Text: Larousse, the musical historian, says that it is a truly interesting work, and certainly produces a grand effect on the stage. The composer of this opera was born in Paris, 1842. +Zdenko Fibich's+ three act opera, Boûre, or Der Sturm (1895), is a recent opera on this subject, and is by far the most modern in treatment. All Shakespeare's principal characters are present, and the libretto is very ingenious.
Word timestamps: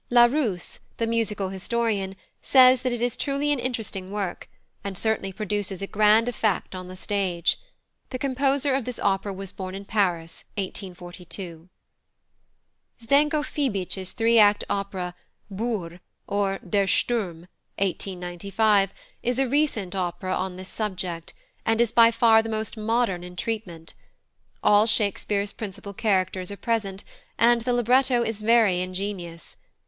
Larousse, 0.09 0.79
the 0.97 1.05
musical 1.05 1.49
historian, 1.49 2.15
says 2.41 2.81
that 2.81 2.91
it 2.91 3.03
is 3.03 3.13
a 3.13 3.17
truly 3.19 3.51
interesting 3.51 4.09
work, 4.09 4.49
and 4.83 4.97
certainly 4.97 5.31
produces 5.31 5.79
a 5.83 5.85
grand 5.85 6.27
effect 6.27 6.73
on 6.73 6.87
the 6.87 6.97
stage. 6.97 7.59
The 8.09 8.17
composer 8.17 8.73
of 8.73 8.85
this 8.85 8.97
opera 8.99 9.31
was 9.31 9.51
born 9.51 9.75
in 9.75 9.85
Paris, 9.85 10.43
1842. 10.57 11.69
+Zdenko 13.03 13.45
Fibich's+ 13.45 14.11
three 14.13 14.39
act 14.39 14.63
opera, 14.71 15.13
Boûre, 15.53 15.99
or 16.25 16.57
Der 16.67 16.87
Sturm 16.87 17.41
(1895), 17.77 18.95
is 19.21 19.37
a 19.37 19.47
recent 19.47 19.93
opera 19.93 20.33
on 20.33 20.55
this 20.55 20.69
subject, 20.69 21.33
and 21.63 21.79
is 21.79 21.91
by 21.91 22.09
far 22.09 22.41
the 22.41 22.49
most 22.49 22.75
modern 22.75 23.23
in 23.23 23.35
treatment. 23.35 23.93
All 24.63 24.87
Shakespeare's 24.87 25.53
principal 25.53 25.93
characters 25.93 26.49
are 26.49 26.57
present, 26.57 27.03
and 27.37 27.61
the 27.61 27.73
libretto 27.73 28.23
is 28.23 28.41
very 28.41 28.79
ingenious. 28.79 29.57